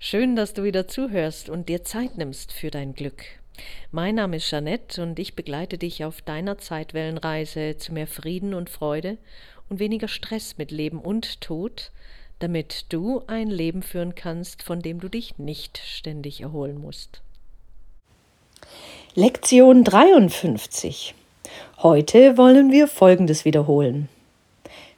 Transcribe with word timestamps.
Schön, 0.00 0.36
dass 0.36 0.54
du 0.54 0.62
wieder 0.62 0.86
zuhörst 0.86 1.48
und 1.48 1.68
dir 1.68 1.82
Zeit 1.82 2.18
nimmst 2.18 2.52
für 2.52 2.70
dein 2.70 2.94
Glück. 2.94 3.24
Mein 3.90 4.14
Name 4.14 4.36
ist 4.36 4.48
Jeanette 4.48 5.02
und 5.02 5.18
ich 5.18 5.34
begleite 5.34 5.76
dich 5.76 6.04
auf 6.04 6.22
deiner 6.22 6.56
Zeitwellenreise 6.56 7.76
zu 7.78 7.92
mehr 7.92 8.06
Frieden 8.06 8.54
und 8.54 8.70
Freude 8.70 9.18
und 9.68 9.80
weniger 9.80 10.06
Stress 10.06 10.56
mit 10.56 10.70
Leben 10.70 11.00
und 11.00 11.40
Tod, 11.40 11.90
damit 12.38 12.86
du 12.90 13.24
ein 13.26 13.48
Leben 13.48 13.82
führen 13.82 14.14
kannst, 14.14 14.62
von 14.62 14.78
dem 14.82 15.00
du 15.00 15.08
dich 15.08 15.36
nicht 15.36 15.78
ständig 15.78 16.42
erholen 16.42 16.80
musst. 16.80 17.20
Lektion 19.16 19.82
53. 19.82 21.12
Heute 21.82 22.38
wollen 22.38 22.70
wir 22.70 22.86
Folgendes 22.86 23.44
wiederholen. 23.44 24.08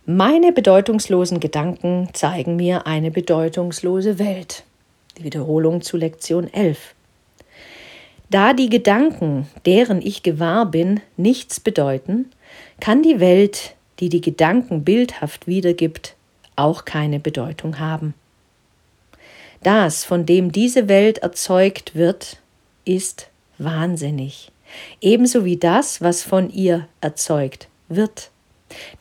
Meine 0.04 0.52
bedeutungslosen 0.52 1.40
Gedanken 1.40 2.10
zeigen 2.12 2.56
mir 2.56 2.86
eine 2.86 3.10
bedeutungslose 3.10 4.18
Welt. 4.18 4.64
Die 5.20 5.24
Wiederholung 5.24 5.82
zu 5.82 5.98
Lektion 5.98 6.50
11. 6.50 6.94
Da 8.30 8.54
die 8.54 8.70
Gedanken, 8.70 9.46
deren 9.66 10.00
ich 10.00 10.22
gewahr 10.22 10.64
bin, 10.64 11.00
nichts 11.18 11.60
bedeuten, 11.60 12.30
kann 12.80 13.02
die 13.02 13.20
Welt, 13.20 13.74
die 13.98 14.08
die 14.08 14.22
Gedanken 14.22 14.82
bildhaft 14.82 15.46
wiedergibt, 15.46 16.16
auch 16.56 16.86
keine 16.86 17.20
Bedeutung 17.20 17.78
haben. 17.78 18.14
Das, 19.62 20.06
von 20.06 20.24
dem 20.24 20.52
diese 20.52 20.88
Welt 20.88 21.18
erzeugt 21.18 21.94
wird, 21.94 22.38
ist 22.86 23.28
wahnsinnig, 23.58 24.50
ebenso 25.02 25.44
wie 25.44 25.58
das, 25.58 26.00
was 26.00 26.22
von 26.22 26.48
ihr 26.48 26.88
erzeugt 27.02 27.68
wird. 27.90 28.30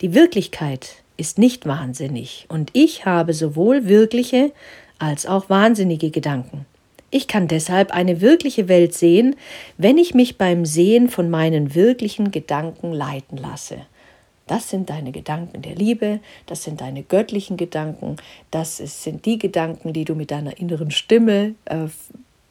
Die 0.02 0.12
Wirklichkeit 0.12 0.96
ist 1.16 1.38
nicht 1.38 1.64
wahnsinnig 1.64 2.44
und 2.50 2.68
ich 2.74 3.06
habe 3.06 3.32
sowohl 3.32 3.88
wirkliche 3.88 4.52
als 5.00 5.26
auch 5.26 5.50
wahnsinnige 5.50 6.10
Gedanken. 6.10 6.66
Ich 7.10 7.26
kann 7.26 7.48
deshalb 7.48 7.90
eine 7.90 8.20
wirkliche 8.20 8.68
Welt 8.68 8.94
sehen, 8.94 9.34
wenn 9.78 9.98
ich 9.98 10.14
mich 10.14 10.38
beim 10.38 10.64
Sehen 10.64 11.08
von 11.08 11.28
meinen 11.28 11.74
wirklichen 11.74 12.30
Gedanken 12.30 12.92
leiten 12.92 13.36
lasse. 13.36 13.78
Das 14.46 14.68
sind 14.68 14.90
deine 14.90 15.10
Gedanken 15.10 15.62
der 15.62 15.74
Liebe, 15.74 16.20
das 16.46 16.62
sind 16.62 16.80
deine 16.80 17.02
göttlichen 17.02 17.56
Gedanken, 17.56 18.16
das 18.50 18.78
sind 18.78 19.24
die 19.24 19.38
Gedanken, 19.38 19.92
die 19.92 20.04
du 20.04 20.14
mit 20.14 20.30
deiner 20.30 20.58
inneren 20.58 20.90
Stimme 20.90 21.54
äh, 21.66 21.86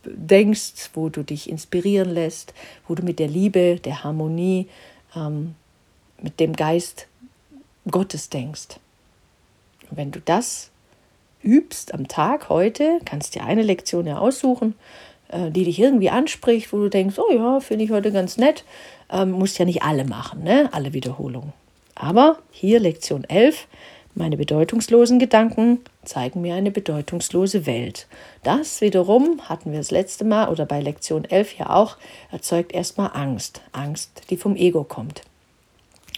denkst, 0.04 0.92
wo 0.94 1.10
du 1.10 1.24
dich 1.24 1.50
inspirieren 1.50 2.10
lässt, 2.10 2.54
wo 2.88 2.96
du 2.96 3.04
mit 3.04 3.20
der 3.20 3.28
Liebe, 3.28 3.80
der 3.84 4.04
Harmonie, 4.04 4.68
ähm, 5.16 5.56
mit 6.22 6.40
dem 6.40 6.56
Geist 6.56 7.08
Gottes 7.90 8.30
denkst. 8.30 8.80
Und 9.90 9.98
wenn 9.98 10.12
du 10.12 10.20
das 10.22 10.72
übst 11.44 11.94
am 11.94 12.08
Tag 12.08 12.50
heute, 12.50 13.00
kannst 13.06 13.36
dir 13.36 13.44
eine 13.44 13.64
Lektion 13.64 14.08
ja 14.08 14.18
aussuchen, 14.18 14.76
äh, 15.30 15.52
die 15.52 15.64
dich 15.64 15.80
irgendwie 15.80 16.10
anspricht, 16.10 16.74
wo 16.74 16.78
du 16.78 16.90
denkst, 16.90 17.18
oh 17.18 17.34
ja, 17.34 17.60
finde 17.60 17.86
ich 17.86 17.92
heute 17.92 18.12
ganz 18.12 18.38
nett. 18.38 18.64
Ähm, 19.12 19.32
musst 19.32 19.58
ja 19.58 19.66
nicht 19.66 19.84
alle 19.84 20.06
machen, 20.06 20.44
ne? 20.44 20.70
alle 20.72 20.94
Wiederholungen. 20.94 21.54
Aber 21.96 22.40
hier 22.52 22.80
Lektion 22.80 23.24
11, 23.26 23.68
meine 24.16 24.38
bedeutungslosen 24.38 25.20
Gedanken 25.20 25.80
zeigen 26.04 26.42
mir 26.42 26.56
eine 26.56 26.72
bedeutungslose 26.72 27.66
Welt. 27.66 28.08
Das 28.44 28.82
wiederum 28.82 29.42
hatten 29.48 29.72
wir 29.72 29.80
das 29.80 29.92
letzte 29.92 30.26
Mal 30.26 30.50
oder 30.50 30.66
bei 30.66 30.82
Lektion 30.82 31.26
11 31.26 31.58
ja 31.58 31.70
auch, 31.70 31.98
erzeugt 32.32 32.74
erstmal 32.74 33.12
Angst. 33.14 33.62
Angst, 33.72 34.24
die 34.30 34.38
vom 34.38 34.56
Ego 34.56 34.84
kommt. 34.84 35.22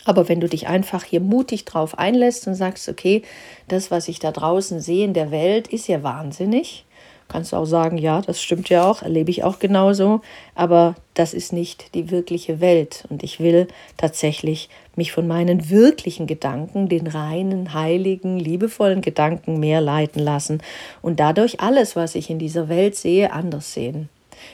Aber 0.06 0.30
wenn 0.30 0.40
du 0.40 0.48
dich 0.48 0.68
einfach 0.68 1.04
hier 1.04 1.20
mutig 1.20 1.66
drauf 1.66 1.98
einlässt 1.98 2.48
und 2.48 2.56
sagst, 2.56 2.90
okay, 2.90 3.22
das, 3.68 3.92
was 3.92 4.08
ich 4.08 4.20
da 4.20 4.32
draußen 4.32 4.80
sehe 4.80 5.06
in 5.06 5.14
der 5.14 5.32
Welt, 5.32 5.68
ist 5.68 5.88
ja 5.88 6.02
wahnsinnig, 6.04 6.86
kannst 7.32 7.54
du 7.54 7.58
auch 7.58 7.66
sagen, 7.66 7.98
ja, 7.98 8.22
das 8.22 8.42
stimmt 8.42 8.70
ja 8.70 8.90
auch, 8.90 9.04
erlebe 9.04 9.32
ich 9.32 9.44
auch 9.44 9.60
genauso, 9.60 10.22
aber 10.54 10.96
das 11.14 11.34
ist 11.34 11.54
nicht 11.54 11.96
die 11.96 12.12
wirkliche 12.12 12.60
Welt 12.60 13.06
und 13.10 13.24
ich 13.24 13.40
will 13.40 13.68
tatsächlich 13.96 14.70
mich 14.96 15.14
von 15.14 15.28
meinen 15.28 15.70
wirklichen 15.70 16.28
Gedanken, 16.28 16.90
den 16.90 17.08
reinen, 17.08 17.74
heiligen, 17.74 18.38
liebevollen 18.38 19.02
Gedanken 19.02 19.60
mehr 19.60 19.80
leiten 19.80 20.22
lassen 20.22 20.62
und 21.02 21.20
dadurch 21.20 21.62
alles, 21.62 21.96
was 21.96 22.16
ich 22.16 22.30
in 22.30 22.40
dieser 22.40 22.68
Welt 22.68 22.96
sehe, 22.96 23.32
anders 23.32 23.74
sehen. 23.74 24.10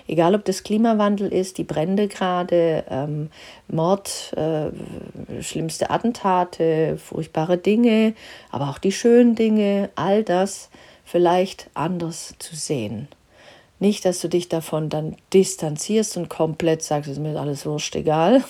Egal, 0.08 0.36
ob 0.36 0.46
das 0.46 0.64
Klimawandel 0.64 1.32
ist, 1.32 1.58
die 1.58 1.64
Brände 1.64 2.08
gerade, 2.08 2.84
ähm, 2.90 3.30
Mord, 3.68 4.34
äh, 4.36 5.42
schlimmste 5.42 5.90
Attentate, 5.90 6.98
furchtbare 6.98 7.58
Dinge, 7.58 8.14
aber 8.52 8.70
auch 8.70 8.78
die 8.78 8.92
schönen 8.92 9.36
Dinge, 9.36 9.90
all 9.96 10.24
das 10.24 10.70
vielleicht 11.06 11.70
anders 11.74 12.36
zu 12.40 12.56
sehen. 12.56 13.08
Nicht, 13.80 14.06
dass 14.06 14.20
du 14.20 14.28
dich 14.28 14.50
davon 14.50 14.90
dann 14.90 15.16
distanzierst 15.34 16.18
und 16.18 16.30
komplett 16.30 16.82
sagst, 16.82 17.10
es 17.10 17.18
ist 17.18 17.24
mir 17.24 17.40
alles 17.40 17.66
wurscht 17.66 17.96
egal. 17.96 18.44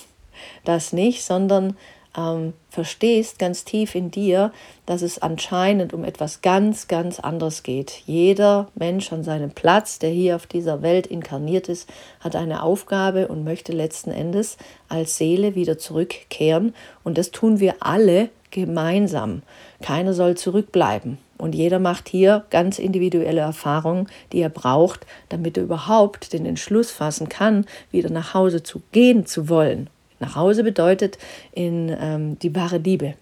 Das 0.63 0.93
nicht, 0.93 1.23
sondern 1.23 1.75
ähm, 2.15 2.53
verstehst 2.69 3.39
ganz 3.39 3.65
tief 3.65 3.95
in 3.95 4.11
dir, 4.11 4.51
dass 4.85 5.01
es 5.01 5.21
anscheinend 5.21 5.93
um 5.93 6.03
etwas 6.03 6.41
ganz, 6.41 6.87
ganz 6.87 7.19
anderes 7.19 7.63
geht. 7.63 8.01
Jeder 8.05 8.67
Mensch 8.75 9.11
an 9.11 9.23
seinem 9.23 9.51
Platz, 9.51 9.99
der 9.99 10.09
hier 10.09 10.35
auf 10.35 10.47
dieser 10.47 10.81
Welt 10.81 11.07
inkarniert 11.07 11.69
ist, 11.69 11.89
hat 12.19 12.35
eine 12.35 12.63
Aufgabe 12.63 13.27
und 13.27 13.43
möchte 13.43 13.71
letzten 13.71 14.11
Endes 14.11 14.57
als 14.89 15.17
Seele 15.17 15.55
wieder 15.55 15.77
zurückkehren. 15.77 16.73
Und 17.03 17.17
das 17.17 17.31
tun 17.31 17.59
wir 17.59 17.75
alle 17.79 18.29
gemeinsam. 18.51 19.41
Keiner 19.81 20.13
soll 20.13 20.35
zurückbleiben. 20.35 21.17
Und 21.37 21.53
jeder 21.53 21.77
macht 21.77 22.09
hier 22.09 22.45
ganz 22.49 22.79
individuelle 22.79 23.41
Erfahrungen, 23.41 24.07
die 24.31 24.41
er 24.41 24.49
braucht, 24.49 25.05
damit 25.29 25.57
er 25.57 25.63
überhaupt 25.63 26.33
den 26.33 26.47
Entschluss 26.47 26.89
fassen 26.89 27.29
kann, 27.29 27.65
wieder 27.91 28.09
nach 28.09 28.33
Hause 28.33 28.63
zu 28.63 28.81
gehen 28.91 29.27
zu 29.27 29.49
wollen 29.49 29.89
nach 30.19 30.35
Hause 30.35 30.63
bedeutet 30.63 31.17
in 31.51 31.95
ähm, 31.99 32.39
die 32.39 32.55
wahre 32.55 32.77
Liebe, 32.77 33.13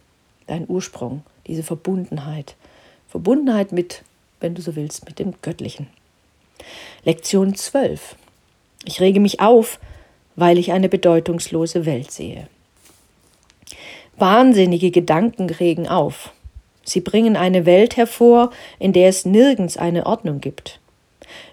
dein 0.47 0.65
Ursprung, 0.67 1.23
diese 1.47 1.63
Verbundenheit. 1.63 2.55
Verbundenheit 3.07 3.71
mit, 3.71 4.03
wenn 4.39 4.55
du 4.55 4.61
so 4.61 4.75
willst, 4.75 5.05
mit 5.05 5.19
dem 5.19 5.33
Göttlichen. 5.41 5.87
Lektion 7.03 7.55
12. 7.55 8.15
Ich 8.85 9.01
rege 9.01 9.19
mich 9.19 9.39
auf, 9.39 9.79
weil 10.35 10.57
ich 10.57 10.71
eine 10.71 10.89
bedeutungslose 10.89 11.85
Welt 11.85 12.11
sehe. 12.11 12.47
Wahnsinnige 14.17 14.91
Gedanken 14.91 15.49
regen 15.49 15.87
auf. 15.87 16.31
Sie 16.83 17.01
bringen 17.01 17.35
eine 17.35 17.65
Welt 17.65 17.97
hervor, 17.97 18.51
in 18.79 18.93
der 18.93 19.09
es 19.09 19.25
nirgends 19.25 19.75
eine 19.75 20.05
Ordnung 20.05 20.39
gibt. 20.39 20.79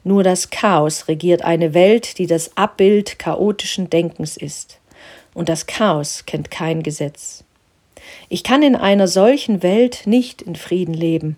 Nur 0.04 0.22
das 0.22 0.50
Chaos 0.50 1.08
regiert 1.08 1.42
eine 1.42 1.74
Welt, 1.74 2.18
die 2.18 2.26
das 2.26 2.56
Abbild 2.56 3.18
chaotischen 3.18 3.88
Denkens 3.88 4.36
ist 4.36 4.78
und 5.34 5.48
das 5.48 5.66
Chaos 5.66 6.24
kennt 6.26 6.50
kein 6.50 6.82
Gesetz. 6.82 7.44
Ich 8.28 8.44
kann 8.44 8.62
in 8.62 8.76
einer 8.76 9.08
solchen 9.08 9.62
Welt 9.62 10.02
nicht 10.06 10.42
in 10.42 10.56
Frieden 10.56 10.94
leben. 10.94 11.36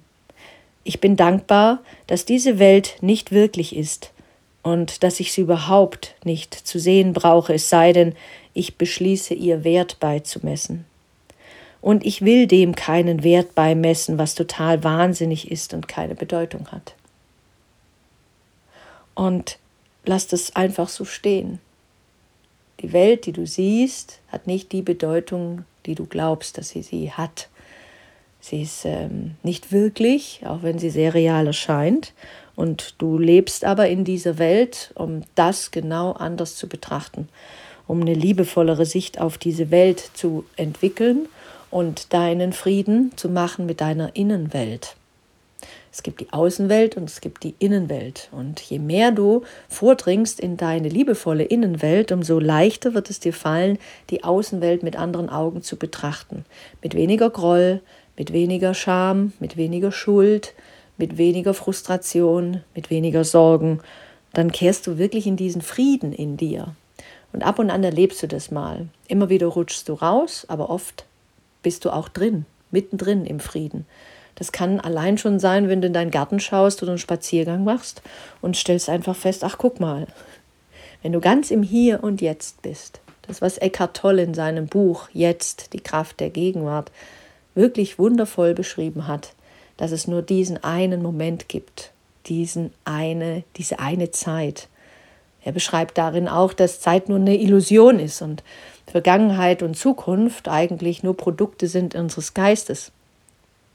Ich 0.83 1.01
bin 1.01 1.17
dankbar, 1.17 1.81
dass 2.07 2.25
diese 2.25 2.59
Welt 2.59 2.97
nicht 3.01 3.33
wirklich 3.33 3.75
ist 3.75 4.13
und 4.63 5.03
dass 5.03 5.21
ich 5.21 5.33
sie 5.33 5.43
überhaupt 5.43 6.15
nicht 6.25 6.55
zu 6.55 6.79
sehen 6.79 7.13
brauche, 7.13 7.55
es 7.55 7.69
sei 7.69 7.93
denn, 7.93 8.15
ich 8.55 8.77
beschließe 8.77 9.35
ihr 9.35 9.65
Wert 9.65 10.01
beizumessen. 10.01 10.85
Und 11.81 12.07
ich 12.07 12.23
will 12.23 12.47
dem 12.47 12.75
keinen 12.75 13.23
Wert 13.23 13.55
beimessen, 13.55 14.17
was 14.17 14.35
total 14.35 14.83
wahnsinnig 14.85 15.51
ist 15.51 15.75
und 15.75 15.87
keine 15.87 16.15
Bedeutung 16.15 16.69
hat. 16.69 16.95
Und 19.15 19.59
lass 20.07 20.27
das 20.27 20.57
einfach 20.57 20.89
so 20.89 21.05
stehen. 21.05 21.61
Die 22.81 22.93
Welt, 22.93 23.27
die 23.27 23.33
du 23.33 23.47
siehst, 23.47 24.21
hat 24.29 24.47
nicht 24.47 24.73
die 24.73 24.83
Bedeutung, 24.83 25.65
die 25.87 25.95
du 25.95 26.07
glaubst, 26.07 26.59
dass 26.59 26.71
sie 26.71 26.83
sie 26.83 27.13
hat. 27.13 27.49
Sie 28.41 28.63
ist 28.63 28.85
ähm, 28.85 29.37
nicht 29.43 29.73
wirklich, 29.73 30.43
auch 30.45 30.63
wenn 30.63 30.79
sie 30.79 30.91
sehr 30.91 31.15
real 31.15 31.47
erscheint. 31.47 32.13
Und 32.57 32.95
du 32.99 33.19
lebst 33.19 33.65
aber 33.65 33.89
in 33.89 34.05
dieser 34.05 34.39
Welt, 34.39 34.93
um 34.95 35.23
das 35.35 35.71
genau 35.71 36.13
anders 36.13 36.57
zu 36.57 36.69
betrachten, 36.69 37.29
um 37.87 38.01
eine 38.01 38.15
liebevollere 38.15 38.87
Sicht 38.87 39.21
auf 39.21 39.39
diese 39.39 39.71
Welt 39.71 40.11
zu 40.15 40.45
entwickeln 40.57 41.29
und 41.71 42.13
deinen 42.13 42.53
Frieden 42.53 43.13
zu 43.17 43.29
machen 43.29 43.67
mit 43.67 43.81
deiner 43.81 44.15
Innenwelt. 44.15 44.95
Es 45.95 46.03
gibt 46.03 46.21
die 46.21 46.33
Außenwelt 46.33 46.97
und 46.97 47.09
es 47.09 47.21
gibt 47.21 47.45
die 47.45 47.55
Innenwelt. 47.61 48.29
Und 48.33 48.61
je 48.61 48.81
mehr 48.81 49.13
du 49.13 49.43
vordringst 49.69 50.41
in 50.41 50.57
deine 50.57 50.89
liebevolle 50.89 51.45
Innenwelt, 51.45 52.11
umso 52.11 52.41
leichter 52.41 52.95
wird 52.95 53.11
es 53.11 53.21
dir 53.21 53.33
fallen, 53.33 53.79
die 54.11 54.25
Außenwelt 54.25 54.83
mit 54.83 54.97
anderen 54.97 55.29
Augen 55.29 55.63
zu 55.63 55.77
betrachten. 55.77 56.45
Mit 56.83 56.97
weniger 56.97 57.31
Groll, 57.31 57.81
mit 58.17 58.33
weniger 58.33 58.75
Scham, 58.75 59.35
mit 59.39 59.57
weniger 59.57 59.93
Schuld, 59.93 60.55
mit 60.97 61.17
weniger 61.17 61.55
Frustration, 61.55 62.63
mit 62.75 62.91
weniger 62.91 63.23
Sorgen. 63.23 63.79
Dann 64.33 64.51
kehrst 64.51 64.89
du 64.89 64.99
wirklich 64.99 65.29
in 65.29 65.37
diesen 65.37 65.63
Frieden 65.63 66.13
in 66.13 66.37
dir. 66.37 66.75
Und 67.33 67.45
ab 67.45 67.61
und 67.61 67.71
an 67.71 67.85
erlebst 67.85 68.21
du 68.21 68.27
das 68.27 68.51
mal. 68.51 68.89
Immer 69.07 69.29
wieder 69.29 69.47
rutschst 69.47 69.89
du 69.89 69.93
raus, 69.93 70.45
aber 70.49 70.71
oft 70.71 71.05
bist 71.63 71.85
du 71.85 71.91
auch 71.91 72.09
drin, 72.09 72.47
mittendrin 72.73 73.27
im 73.27 73.39
Frieden. 73.39 73.87
Das 74.35 74.53
kann 74.53 74.81
allein 74.81 75.19
schon 75.19 75.39
sein, 75.39 75.69
wenn 75.69 75.81
du 75.81 75.87
in 75.87 75.93
deinen 75.93 76.11
Garten 76.11 76.41
schaust 76.41 76.83
oder 76.83 76.93
einen 76.93 76.99
Spaziergang 76.99 77.65
machst 77.65 78.03
und 78.41 78.57
stellst 78.57 78.89
einfach 78.89 79.17
fest, 79.17 79.45
ach 79.45 79.59
guck 79.59 79.81
mal, 79.81 80.07
wenn 81.03 81.13
du 81.13 81.21
ganz 81.21 81.51
im 81.51 81.63
Hier 81.63 82.03
und 82.03 82.21
Jetzt 82.21 82.63
bist, 82.63 83.01
das, 83.23 83.41
was 83.41 83.59
Eckhart 83.59 83.97
Tolle 83.97 84.23
in 84.23 84.35
seinem 84.35 84.67
Buch 84.67 85.09
Jetzt, 85.13 85.73
die 85.73 85.81
Kraft 85.81 86.21
der 86.21 86.31
Gegenwart, 86.31 86.91
wirklich 87.55 87.99
wundervoll 87.99 88.55
beschrieben 88.55 89.07
hat, 89.07 89.35
dass 89.77 89.93
es 89.93 90.07
nur 90.07 90.23
diesen 90.23 90.63
einen 90.63 91.03
Moment 91.03 91.49
gibt, 91.49 91.93
diesen 92.27 92.73
eine, 92.85 93.45
diese 93.57 93.79
eine 93.79 94.11
Zeit. 94.11 94.69
Er 95.43 95.53
beschreibt 95.53 95.99
darin 95.99 96.27
auch, 96.27 96.53
dass 96.53 96.81
Zeit 96.81 97.09
nur 97.09 97.19
eine 97.19 97.37
Illusion 97.37 97.99
ist 97.99 98.23
und 98.23 98.43
Vergangenheit 98.87 99.63
und 99.63 99.77
Zukunft 99.77 100.49
eigentlich 100.49 101.03
nur 101.03 101.17
Produkte 101.17 101.67
sind 101.67 101.95
unseres 101.95 102.35
Geistes. 102.35 102.93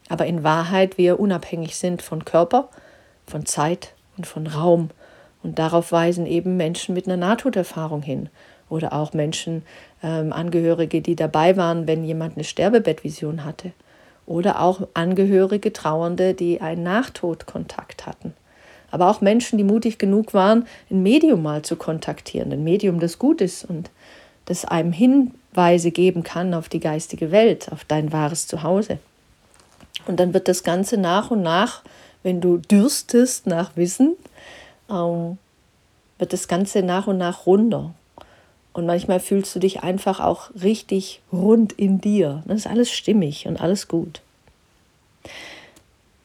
Aber 0.10 0.26
in 0.26 0.44
Wahrheit 0.44 0.98
wir 0.98 1.20
unabhängig 1.20 1.78
sind 1.78 2.02
von 2.02 2.26
Körper, 2.26 2.70
von 3.26 3.46
Zeit 3.46 3.94
und 4.18 4.28
von 4.28 4.48
Raum. 4.48 4.90
Und 5.42 5.60
darauf 5.60 5.92
weisen 5.92 6.26
eben 6.26 6.58
Menschen 6.58 6.94
mit 6.94 7.06
einer 7.06 7.16
Nahtoderfahrung 7.16 8.02
hin 8.02 8.30
oder 8.70 8.94
auch 8.94 9.14
Menschen, 9.14 9.64
ähm, 10.04 10.34
Angehörige, 10.34 11.02
die 11.02 11.16
dabei 11.16 11.58
waren, 11.58 11.88
wenn 11.88 12.04
jemand 12.04 12.36
eine 12.36 12.44
Sterbebettvision 12.44 13.46
hatte. 13.46 13.72
Oder 14.26 14.62
auch 14.62 14.88
Angehörige, 14.94 15.74
Trauernde, 15.74 16.34
die 16.34 16.62
einen 16.62 16.84
Nachtodkontakt 16.84 18.06
hatten. 18.06 18.34
Aber 18.92 19.10
auch 19.10 19.22
Menschen, 19.22 19.58
die 19.58 19.64
mutig 19.64 19.98
genug 19.98 20.34
waren, 20.34 20.66
ein 20.90 21.04
Medium 21.04 21.42
mal 21.42 21.62
zu 21.62 21.76
kontaktieren, 21.76 22.52
ein 22.52 22.64
Medium, 22.64 23.00
das 23.00 23.20
gut 23.20 23.42
ist 23.42 23.66
und 23.66 23.90
das 24.46 24.66
einem 24.66 24.92
Hinweise 24.92 25.92
geben 25.92 26.24
kann 26.24 26.54
auf 26.54 26.70
die 26.70 26.80
geistige 26.80 27.32
Welt, 27.32 27.72
auf 27.72 27.86
dein 27.86 28.12
wahres 28.12 28.48
Zuhause. 28.48 28.98
Und 30.06 30.20
dann 30.20 30.34
wird 30.34 30.48
das 30.48 30.64
Ganze 30.64 30.98
nach 30.98 31.32
und 31.32 31.42
nach, 31.42 31.84
wenn 32.24 32.42
du 32.42 32.58
dürstest 32.58 33.48
nach 33.48 33.76
Wissen, 33.76 34.16
ähm, 34.90 35.38
wird 36.18 36.34
das 36.34 36.48
Ganze 36.48 36.84
nach 36.84 37.08
und 37.08 37.18
nach 37.18 37.46
runder. 37.46 37.94
Und 38.74 38.86
manchmal 38.86 39.20
fühlst 39.20 39.56
du 39.56 39.60
dich 39.60 39.82
einfach 39.84 40.20
auch 40.20 40.52
richtig 40.62 41.22
rund 41.32 41.74
in 41.74 42.02
dir. 42.02 42.44
Das 42.46 42.60
ist 42.60 42.68
alles 42.68 42.92
stimmig 42.92 43.48
und 43.48 43.60
alles 43.60 43.88
gut. 43.88 44.22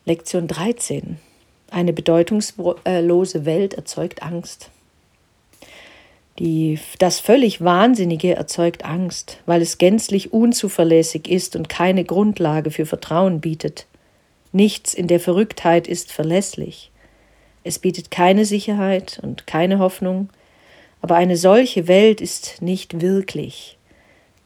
Lektion 0.05 0.47
13. 0.47 1.19
Eine 1.71 1.93
bedeutungslose 1.93 3.45
Welt 3.45 3.75
erzeugt 3.75 4.23
Angst. 4.23 4.71
Die, 6.39 6.81
das 6.99 7.21
völlig 7.21 7.63
Wahnsinnige 7.63 8.35
erzeugt 8.35 8.85
Angst, 8.85 9.39
weil 9.47 9.63
es 9.63 9.79
gänzlich 9.79 10.33
unzuverlässig 10.33 11.29
ist 11.29 11.55
und 11.55 11.69
keine 11.69 12.05
Grundlage 12.05 12.71
für 12.71 12.87
Vertrauen 12.87 13.41
bietet. 13.41 13.87
Nichts 14.53 14.95
in 14.95 15.07
der 15.07 15.21
Verrücktheit 15.21 15.87
ist 15.87 16.11
verlässlich. 16.11 16.91
Es 17.63 17.79
bietet 17.79 18.11
keine 18.11 18.45
Sicherheit 18.45 19.21
und 19.23 19.47
keine 19.47 19.79
Hoffnung, 19.79 20.29
aber 21.01 21.15
eine 21.17 21.37
solche 21.37 21.87
Welt 21.87 22.21
ist 22.21 22.61
nicht 22.61 23.01
wirklich. 23.01 23.79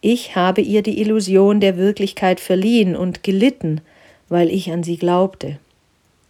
Ich 0.00 0.36
habe 0.36 0.60
ihr 0.60 0.82
die 0.82 1.00
Illusion 1.00 1.60
der 1.60 1.76
Wirklichkeit 1.76 2.38
verliehen 2.38 2.96
und 2.96 3.22
gelitten, 3.22 3.80
weil 4.28 4.50
ich 4.50 4.70
an 4.70 4.82
sie 4.82 4.96
glaubte. 4.96 5.58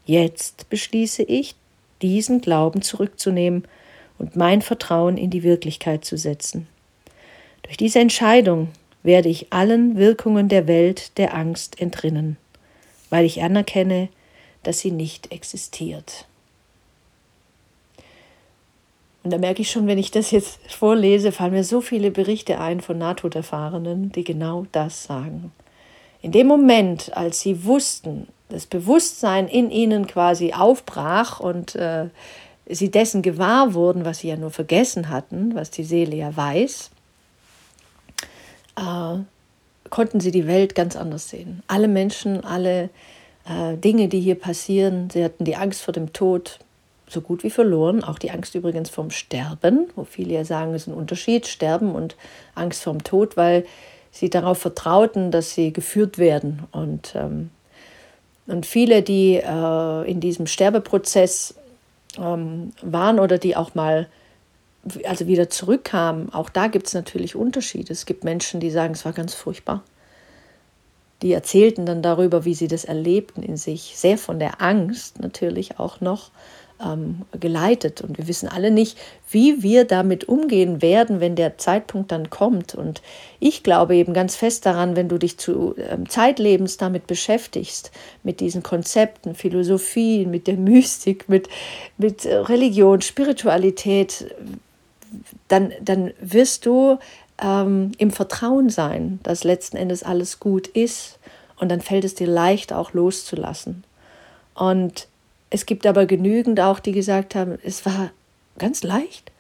Jetzt 0.07 0.71
beschließe 0.71 1.23
ich, 1.25 1.55
diesen 2.01 2.41
Glauben 2.41 2.81
zurückzunehmen 2.81 3.65
und 4.19 4.37
mein 4.37 4.63
Vertrauen 4.63 5.17
in 5.17 5.31
die 5.31 5.43
Wirklichkeit 5.43 6.05
zu 6.05 6.17
setzen. 6.17 6.67
Durch 7.63 7.77
diese 7.77 8.01
Entscheidung 8.01 8.69
werde 9.03 9.29
ich 9.29 9.53
allen 9.53 9.97
Wirkungen 9.97 10.49
der 10.49 10.67
Welt 10.67 11.17
der 11.19 11.35
Angst 11.35 11.81
entrinnen, 11.81 12.37
weil 13.11 13.25
ich 13.25 13.43
anerkenne, 13.43 14.09
dass 14.63 14.81
sie 14.81 14.91
nicht 14.91 15.33
existiert. 15.33 16.27
Und 19.23 19.33
da 19.33 19.39
merke 19.39 19.63
ich 19.63 19.71
schon, 19.71 19.87
wenn 19.87 19.99
ich 19.99 20.11
das 20.11 20.31
jetzt 20.31 20.59
vorlese, 20.73 21.33
fallen 21.33 21.53
mir 21.53 21.65
so 21.65 21.81
viele 21.81 22.11
Berichte 22.11 22.61
ein 22.61 22.81
von 22.81 22.99
Nahtoderfahrenen, 22.99 24.11
die 24.13 24.25
genau 24.25 24.67
das 24.73 25.05
sagen. 25.05 25.53
In 26.23 26.33
dem 26.33 26.47
Moment, 26.47 27.17
als 27.17 27.41
sie 27.41 27.65
wussten, 27.65 28.29
das 28.49 28.67
Bewusstsein 28.67 29.47
in 29.47 29.71
ihnen 29.71 30.07
quasi 30.07 30.53
aufbrach 30.55 31.41
und 31.41 31.75
äh, 31.75 32.07
sie 32.69 32.91
dessen 32.91 33.23
gewahr 33.23 33.75
wurden, 33.75 34.05
was 34.05 34.19
sie 34.19 34.29
ja 34.29 34.37
nur 34.37 34.51
vergessen 34.51 35.09
hatten, 35.09 35.55
was 35.55 35.71
die 35.71 35.85
Seele 35.85 36.17
ja 36.17 36.37
weiß, 36.37 36.91
äh, 38.77 39.19
konnten 39.91 40.21
sie 40.21 40.31
die 40.31 40.47
Welt 40.47 40.75
ganz 40.75 40.97
anders 40.97 41.29
sehen. 41.29 41.63
Alle 41.67 41.89
Menschen, 41.89 42.45
alle 42.45 42.91
äh, 43.49 43.77
Dinge, 43.77 44.09
die 44.09 44.21
hier 44.21 44.35
passieren, 44.35 45.09
sie 45.11 45.25
hatten 45.25 45.45
die 45.45 45.57
Angst 45.57 45.83
vor 45.83 45.93
dem 45.93 46.13
Tod, 46.13 46.59
so 47.09 47.23
gut 47.23 47.43
wie 47.43 47.51
verloren. 47.51 48.05
Auch 48.05 48.19
die 48.19 48.31
Angst 48.31 48.55
übrigens 48.55 48.91
vom 48.91 49.11
Sterben, 49.11 49.89
wo 49.97 50.05
viele 50.05 50.35
ja 50.35 50.45
sagen, 50.45 50.75
es 50.75 50.83
ist 50.83 50.89
ein 50.89 50.95
Unterschied, 50.95 51.47
Sterben 51.47 51.95
und 51.95 52.17
Angst 52.55 52.83
vom 52.83 53.03
Tod, 53.03 53.37
weil 53.37 53.65
sie 54.11 54.31
darauf 54.31 54.59
vertrauten, 54.59 55.31
dass 55.31 55.55
sie 55.55 55.73
geführt 55.73 56.19
werden. 56.19 56.65
Und, 56.71 57.15
ähm, 57.15 57.51
und 58.47 58.67
viele, 58.67 59.03
die 59.03 59.37
äh, 59.37 60.11
in 60.11 60.21
diesem 60.21 60.47
Sterbeprozess 60.47 61.55
ähm, 62.19 62.73
waren 62.83 63.21
oder 63.21 63.39
die 63.39 63.57
auch 63.57 63.75
mal 63.75 64.09
also 65.05 65.27
wieder 65.27 65.51
zurückkamen, 65.51 66.33
auch 66.33 66.49
da 66.49 66.69
gibt 66.69 66.87
es 66.87 66.95
natürlich 66.95 67.35
Unterschiede. 67.37 67.93
Es 67.93 68.07
gibt 68.07 68.25
Menschen, 68.25 68.61
die 68.61 68.71
sagen, 68.71 68.95
es 68.95 69.05
war 69.05 69.13
ganz 69.13 69.35
furchtbar. 69.35 69.83
Die 71.23 71.33
erzählten 71.33 71.85
dann 71.85 72.01
darüber, 72.01 72.45
wie 72.45 72.55
sie 72.55 72.69
das 72.69 72.85
erlebten 72.85 73.43
in 73.43 73.57
sich, 73.57 73.95
sehr 73.97 74.19
von 74.19 74.39
der 74.39 74.63
Angst 74.63 75.21
natürlich 75.21 75.79
auch 75.79 76.01
noch 76.01 76.31
ähm, 76.85 77.23
geleitet. 77.39 78.01
Und 78.01 78.19
wir 78.19 78.29
wissen 78.29 78.49
alle 78.49 78.71
nicht, 78.71 78.99
wie 79.31 79.63
wir 79.63 79.85
damit 79.85 80.29
umgehen 80.29 80.81
werden, 80.83 81.21
wenn 81.21 81.37
der 81.37 81.59
Zeitpunkt 81.59 82.13
dann 82.13 82.31
kommt. 82.31 82.75
Und 82.75 83.03
ich 83.41 83.63
glaube 83.63 83.97
eben 83.97 84.15
ganz 84.15 84.37
fest 84.37 84.67
daran, 84.67 84.97
wenn 84.97 85.09
du 85.09 85.19
dich 85.19 85.39
zu 85.39 85.75
ähm, 85.77 86.09
Zeitlebens 86.09 86.77
damit 86.77 87.07
beschäftigst, 87.07 87.91
mit 88.23 88.41
diesen 88.41 88.63
Konzepten, 88.63 89.35
Philosophie, 89.35 90.27
mit 90.27 90.47
der 90.47 90.57
Mystik, 90.57 91.29
mit, 91.29 91.49
mit 91.97 92.25
äh, 92.25 92.37
Religion, 92.37 93.03
Spiritualität, 93.03 94.35
dann, 95.49 95.73
dann 95.81 96.13
wirst 96.21 96.67
du 96.67 96.99
ähm, 97.43 97.93
im 97.99 98.11
Vertrauen 98.11 98.69
sein, 98.71 99.21
dass 99.23 99.45
letzten 99.45 99.77
Endes 99.77 100.03
alles 100.03 100.41
gut 100.41 100.67
ist. 100.69 101.19
Und 101.59 101.71
dann 101.71 101.81
fällt 101.81 102.05
es 102.05 102.15
dir 102.15 102.29
leicht, 102.29 102.73
auch 102.73 102.93
loszulassen. 102.93 103.83
Und 104.55 105.09
es 105.51 105.67
gibt 105.67 105.87
aber 105.87 106.07
genügend 106.07 106.61
auch, 106.61 106.81
die 106.81 106.93
gesagt 106.93 107.35
haben, 107.35 107.59
es 107.63 107.87
war 107.87 108.11
ganz 108.59 108.83
leicht. 108.83 109.31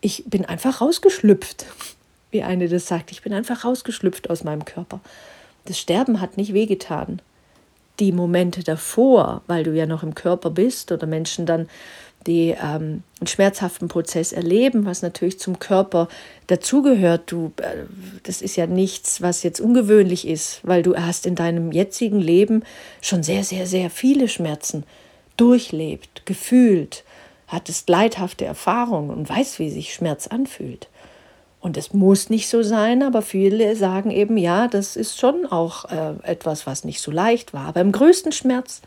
Ich 0.00 0.24
bin 0.26 0.44
einfach 0.44 0.80
rausgeschlüpft, 0.80 1.66
wie 2.30 2.42
eine 2.42 2.68
das 2.68 2.86
sagt. 2.86 3.12
Ich 3.12 3.22
bin 3.22 3.32
einfach 3.32 3.64
rausgeschlüpft 3.64 4.30
aus 4.30 4.44
meinem 4.44 4.64
Körper. 4.64 5.00
Das 5.66 5.78
Sterben 5.78 6.20
hat 6.20 6.36
nicht 6.36 6.52
wehgetan. 6.52 7.22
Die 8.00 8.10
Momente 8.10 8.64
davor, 8.64 9.42
weil 9.46 9.62
du 9.62 9.72
ja 9.72 9.86
noch 9.86 10.02
im 10.02 10.16
Körper 10.16 10.50
bist 10.50 10.90
oder 10.90 11.06
Menschen 11.06 11.46
dann 11.46 11.68
die 12.26 12.50
ähm, 12.50 13.02
einen 13.20 13.26
schmerzhaften 13.26 13.88
Prozess 13.88 14.32
erleben, 14.32 14.86
was 14.86 15.02
natürlich 15.02 15.38
zum 15.38 15.58
Körper 15.58 16.08
dazugehört. 16.46 17.30
Du, 17.30 17.52
äh, 17.58 17.84
das 18.22 18.40
ist 18.40 18.56
ja 18.56 18.66
nichts, 18.66 19.20
was 19.20 19.42
jetzt 19.42 19.60
ungewöhnlich 19.60 20.26
ist, 20.26 20.60
weil 20.62 20.82
du 20.82 20.96
hast 20.96 21.26
in 21.26 21.34
deinem 21.34 21.70
jetzigen 21.70 22.20
Leben 22.20 22.62
schon 23.00 23.22
sehr, 23.22 23.44
sehr, 23.44 23.66
sehr 23.66 23.90
viele 23.90 24.28
Schmerzen 24.28 24.84
durchlebt, 25.36 26.26
gefühlt, 26.26 27.04
hattest 27.46 27.88
leidhafte 27.88 28.44
Erfahrungen 28.44 29.10
und 29.10 29.28
weißt, 29.28 29.58
wie 29.58 29.70
sich 29.70 29.94
Schmerz 29.94 30.26
anfühlt. 30.26 30.88
Und 31.60 31.78
es 31.78 31.94
muss 31.94 32.28
nicht 32.28 32.48
so 32.48 32.62
sein, 32.62 33.02
aber 33.02 33.22
viele 33.22 33.74
sagen 33.74 34.10
eben, 34.10 34.36
ja, 34.36 34.68
das 34.68 34.96
ist 34.96 35.18
schon 35.18 35.46
auch 35.46 35.86
äh, 35.86 36.12
etwas, 36.22 36.66
was 36.66 36.84
nicht 36.84 37.00
so 37.00 37.10
leicht 37.10 37.54
war. 37.54 37.68
Aber 37.68 37.80
im 37.80 37.90
größten 37.90 38.32
Schmerz 38.32 38.82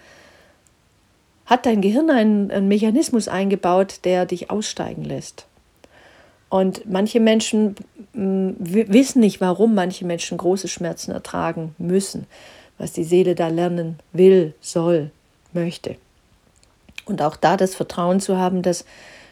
hat 1.48 1.66
dein 1.66 1.82
Gehirn 1.82 2.12
einen, 2.12 2.52
einen 2.52 2.68
Mechanismus 2.68 3.28
eingebaut, 3.28 4.02
der 4.04 4.28
dich 4.28 4.52
aussteigen 4.52 5.04
lässt. 5.04 5.48
Und 6.50 6.88
manche 6.90 7.20
Menschen 7.20 7.76
mh, 8.14 8.54
wissen 8.60 9.22
nicht, 9.22 9.42
warum 9.42 9.74
manche 9.74 10.06
Menschen 10.06 10.38
große 10.38 10.68
Schmerzen 10.68 11.12
ertragen 11.12 11.74
müssen, 11.80 12.28
was 12.78 12.94
die 12.94 13.04
Seele 13.04 13.34
da 13.34 13.48
lernen 13.48 13.98
will, 14.14 14.54
soll, 14.62 15.10
möchte. 15.52 15.96
Und 17.08 17.22
auch 17.22 17.36
da 17.36 17.58
das 17.58 17.74
Vertrauen 17.76 18.20
zu 18.20 18.38
haben, 18.38 18.62
dass, 18.62 18.86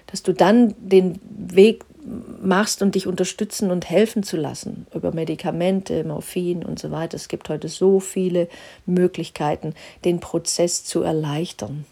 dass 0.08 0.24
du 0.24 0.34
dann 0.34 0.74
den 0.80 1.20
Weg 1.24 1.84
machst 2.42 2.82
und 2.82 2.96
dich 2.96 3.08
unterstützen 3.08 3.72
und 3.72 3.90
helfen 3.90 4.24
zu 4.24 4.38
lassen 4.38 4.86
über 4.94 5.12
Medikamente, 5.12 6.04
Morphin 6.04 6.64
und 6.64 6.80
so 6.80 6.92
weiter. 6.92 7.16
Es 7.16 7.28
gibt 7.28 7.50
heute 7.50 7.68
so 7.68 8.00
viele 8.00 8.48
Möglichkeiten, 8.86 9.74
den 10.04 10.20
Prozess 10.20 10.84
zu 10.84 11.02
erleichtern. 11.02 11.86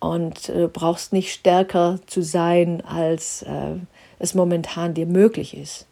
Und 0.00 0.48
du 0.48 0.68
brauchst 0.68 1.12
nicht 1.12 1.32
stärker 1.32 2.00
zu 2.06 2.22
sein, 2.22 2.82
als 2.84 3.42
äh, 3.42 3.76
es 4.18 4.34
momentan 4.34 4.94
dir 4.94 5.06
möglich 5.06 5.56
ist. 5.56 5.86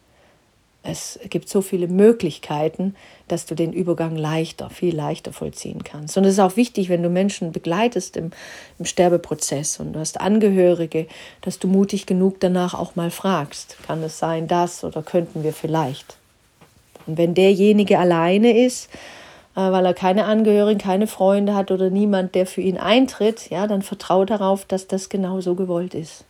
Es 0.83 1.19
gibt 1.29 1.47
so 1.47 1.61
viele 1.61 1.87
Möglichkeiten, 1.87 2.95
dass 3.27 3.45
du 3.45 3.53
den 3.53 3.71
Übergang 3.71 4.15
leichter, 4.15 4.71
viel 4.71 4.95
leichter 4.95 5.31
vollziehen 5.31 5.83
kannst. 5.83 6.17
Und 6.17 6.25
es 6.25 6.33
ist 6.33 6.39
auch 6.39 6.55
wichtig, 6.55 6.89
wenn 6.89 7.03
du 7.03 7.09
Menschen 7.09 7.51
begleitest 7.51 8.17
im, 8.17 8.31
im 8.79 8.85
Sterbeprozess 8.85 9.79
und 9.79 9.93
du 9.93 9.99
hast 9.99 10.19
Angehörige, 10.19 11.05
dass 11.41 11.59
du 11.59 11.67
mutig 11.67 12.07
genug 12.07 12.39
danach 12.39 12.73
auch 12.73 12.95
mal 12.95 13.11
fragst, 13.11 13.77
kann 13.85 14.01
es 14.01 14.17
sein 14.17 14.47
das 14.47 14.83
oder 14.83 15.03
könnten 15.03 15.43
wir 15.43 15.53
vielleicht? 15.53 16.17
Und 17.05 17.17
wenn 17.17 17.35
derjenige 17.35 17.99
alleine 17.99 18.65
ist, 18.65 18.89
äh, 19.55 19.59
weil 19.59 19.85
er 19.85 19.93
keine 19.93 20.25
Angehörigen, 20.25 20.79
keine 20.79 21.05
Freunde 21.05 21.53
hat 21.53 21.69
oder 21.69 21.91
niemand, 21.91 22.33
der 22.33 22.47
für 22.47 22.61
ihn 22.61 22.77
eintritt, 22.77 23.51
ja, 23.51 23.67
dann 23.67 23.83
vertraue 23.83 24.25
darauf, 24.25 24.65
dass 24.65 24.87
das 24.87 25.09
genau 25.09 25.41
so 25.41 25.53
gewollt 25.53 25.93
ist. 25.93 26.25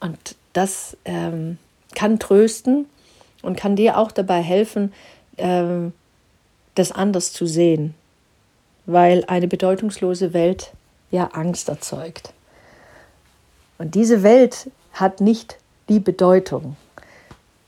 Und 0.00 0.36
das 0.52 0.96
ähm, 1.06 1.56
kann 1.96 2.20
trösten 2.20 2.86
und 3.42 3.56
kann 3.56 3.74
dir 3.74 3.98
auch 3.98 4.12
dabei 4.12 4.40
helfen, 4.40 4.92
ähm, 5.38 5.92
das 6.76 6.92
anders 6.92 7.32
zu 7.32 7.46
sehen, 7.46 7.94
weil 8.84 9.24
eine 9.26 9.48
bedeutungslose 9.48 10.32
Welt 10.32 10.72
ja 11.10 11.30
Angst 11.32 11.68
erzeugt. 11.68 12.32
Und 13.78 13.94
diese 13.94 14.22
Welt 14.22 14.70
hat 14.92 15.20
nicht 15.20 15.56
die 15.88 16.00
Bedeutung. 16.00 16.76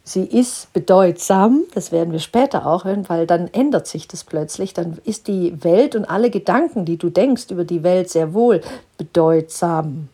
Sie 0.05 0.25
ist 0.25 0.73
bedeutsam, 0.73 1.65
das 1.75 1.93
werden 1.93 2.13
wir 2.13 2.19
später 2.19 2.67
auch 2.67 2.85
hören, 2.85 3.09
weil 3.09 3.27
dann 3.27 3.49
ändert 3.49 3.87
sich 3.87 4.09
das 4.09 4.25
plötzlich. 4.25 4.73
Dann 4.73 4.99
ist 5.05 5.27
die 5.27 5.63
Welt 5.63 5.95
und 5.95 6.07
alle 6.07 6.31
Gedanken, 6.31 6.87
die 6.87 6.97
du 6.97 7.11
denkst 7.11 7.51
über 7.51 7.65
die 7.65 7.83
Welt, 7.83 8.09
sehr 8.09 8.33
wohl 8.33 8.63
bedeutsam. 8.97 10.09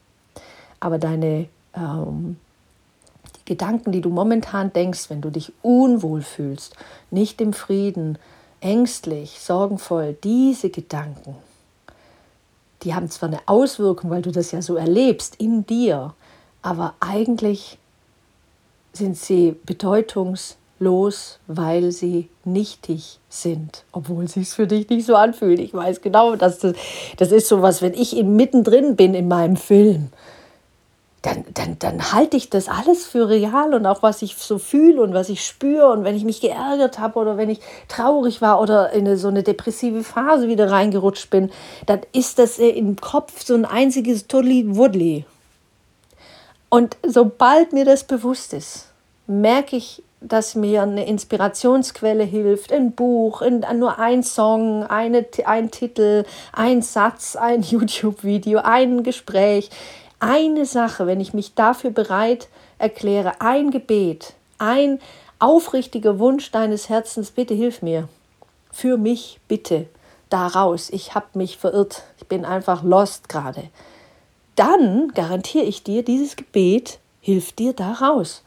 Aber 0.81 0.99
deine 0.99 1.47
ähm, 1.77 2.37
Gedanken, 3.45 3.93
die 3.93 4.01
du 4.01 4.09
momentan 4.09 4.73
denkst, 4.73 5.11
wenn 5.11 5.21
du 5.21 5.31
dich 5.31 5.53
unwohl 5.63 6.23
fühlst, 6.23 6.77
nicht 7.11 7.41
im 7.41 7.53
Frieden, 7.53 8.19
ängstlich, 8.61 9.41
sorgenvoll, 9.41 10.17
diese 10.25 10.71
Gedanken, 10.71 11.37
die 12.83 12.95
haben 12.95 13.11
zwar 13.11 13.29
eine 13.29 13.41
Auswirkung, 13.47 14.11
weil 14.11 14.23
du 14.23 14.31
das 14.31 14.53
ja 14.53 14.63
so 14.63 14.77
erlebst 14.77 15.37
in 15.37 15.67
dir, 15.67 16.15
aber 16.63 16.95
eigentlich 17.01 17.79
sind 18.93 19.17
sie 19.17 19.57
bedeutungslos, 19.65 21.39
weil 21.47 21.93
sie 21.93 22.29
nichtig 22.45 23.19
sind, 23.29 23.85
obwohl 23.93 24.29
sie 24.29 24.43
es 24.43 24.55
für 24.55 24.67
dich 24.67 24.89
nicht 24.89 25.07
so 25.07 25.17
anfühlt. 25.17 25.59
Ich 25.59 25.75
weiß 25.75 26.01
genau, 26.01 26.37
dass 26.37 26.59
das, 26.59 26.75
das 27.17 27.33
ist 27.33 27.49
so 27.49 27.61
was, 27.63 27.83
wenn 27.83 27.95
ich 27.95 28.15
mittendrin 28.23 28.97
bin 28.97 29.15
in 29.15 29.29
meinem 29.29 29.57
Film 29.57 30.11
dann, 31.25 31.45
dann, 31.55 31.79
dann 31.79 32.13
halte 32.13 32.37
ich 32.37 32.51
das 32.51 32.69
alles 32.69 33.07
für 33.07 33.31
real 33.31 33.73
und 33.73 33.87
auch 33.87 34.03
was 34.03 34.21
ich 34.21 34.37
so 34.37 34.59
fühle 34.59 35.01
und 35.01 35.15
was 35.15 35.31
ich 35.31 35.43
spüre 35.43 35.91
und 35.91 36.05
wenn 36.05 36.17
ich 36.17 36.25
mich 36.25 36.43
geärgert 36.43 36.99
habe 36.99 37.19
oder 37.19 37.39
wenn 37.39 37.49
ich 37.49 37.61
traurig 37.89 38.43
war 38.43 38.61
oder 38.61 38.93
in 38.93 39.07
eine, 39.07 39.17
so 39.17 39.29
eine 39.29 39.43
depressive 39.43 40.05
Phase 40.05 40.49
wieder 40.49 40.71
reingerutscht 40.71 41.31
bin, 41.31 41.51
dann 41.87 42.01
ist 42.13 42.39
das 42.39 42.59
im 42.59 42.97
Kopf 42.97 43.43
so 43.43 43.55
ein 43.55 43.65
einziges 43.65 44.27
Tudli-Wudli. 44.27 45.25
Und 46.69 46.99
sobald 47.07 47.73
mir 47.73 47.87
das 47.87 48.05
bewusst 48.05 48.53
ist, 48.53 48.89
merke 49.27 49.77
ich, 49.77 50.03
dass 50.21 50.55
mir 50.55 50.83
eine 50.83 51.07
Inspirationsquelle 51.07 52.25
hilft, 52.25 52.73
ein 52.73 52.93
Buch, 52.93 53.41
ein, 53.41 53.65
nur 53.79 53.99
ein 53.99 54.23
Song, 54.23 54.83
eine, 54.83 55.25
ein 55.47 55.71
Titel, 55.71 56.25
ein 56.53 56.83
Satz, 56.83 57.37
ein 57.37 57.63
YouTube-Video, 57.63 58.61
ein 58.63 59.03
Gespräch 59.03 59.71
eine 60.21 60.67
Sache, 60.67 61.07
wenn 61.07 61.21
ich 61.21 61.35
mich 61.35 61.55
dafür 61.55 61.91
bereit 61.91 62.49
erkläre, 62.79 63.41
ein 63.41 63.71
Gebet, 63.71 64.35
ein 64.59 65.01
aufrichtiger 65.39 66.19
Wunsch 66.19 66.51
deines 66.51 66.89
Herzens, 66.89 67.31
bitte 67.31 67.55
hilf 67.55 67.83
mir, 67.83 68.09
für 68.73 68.97
mich 68.97 69.41
bitte 69.49 69.87
daraus, 70.31 70.91
ich 70.91 71.15
habe 71.15 71.27
mich 71.35 71.59
verirrt, 71.59 72.03
ich 72.19 72.27
bin 72.27 72.45
einfach 72.45 72.83
lost 72.83 73.29
gerade, 73.29 73.65
dann 74.57 75.13
garantiere 75.15 75.65
ich 75.65 75.83
dir, 75.83 76.05
dieses 76.05 76.37
Gebet 76.37 76.99
hilft 77.21 77.59
dir 77.59 77.73
daraus. 77.73 78.43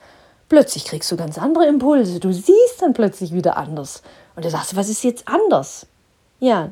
Plötzlich 0.50 0.86
kriegst 0.86 1.12
du 1.12 1.18
ganz 1.18 1.38
andere 1.38 1.68
Impulse, 1.68 2.20
du 2.20 2.32
siehst 2.32 2.82
dann 2.82 2.94
plötzlich 2.94 3.34
wieder 3.34 3.58
anders. 3.58 4.02
Und 4.36 4.46
du 4.46 4.50
sagst, 4.50 4.76
was 4.76 4.88
ist 4.88 5.04
jetzt 5.04 5.28
anders? 5.28 5.88
Ja, 6.40 6.72